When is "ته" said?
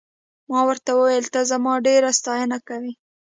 1.33-1.39